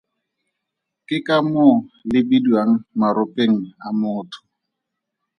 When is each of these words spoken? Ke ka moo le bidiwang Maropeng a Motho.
Ke 1.07 1.15
ka 1.25 1.35
moo 1.51 1.73
le 2.11 2.19
bidiwang 2.27 2.71
Maropeng 2.99 3.55
a 3.87 3.89
Motho. 3.99 4.39